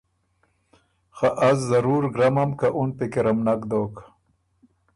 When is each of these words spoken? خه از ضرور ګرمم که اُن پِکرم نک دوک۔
خه 1.15 1.27
از 1.49 1.57
ضرور 1.69 2.03
ګرمم 2.15 2.51
که 2.59 2.67
اُن 2.77 2.89
پِکرم 2.97 3.37
نک 3.47 3.61
دوک۔ 3.69 3.93